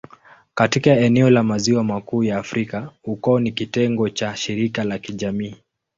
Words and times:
Katika 0.53 0.89
eneo 0.91 1.29
la 1.29 1.43
Maziwa 1.43 1.83
Makuu 1.83 2.23
ya 2.23 2.37
Afrika, 2.37 2.91
ukoo 3.03 3.39
ni 3.39 3.51
kitengo 3.51 4.09
cha 4.09 4.35
shirika 4.35 4.83
la 4.83 4.99
kijamii. 4.99 5.55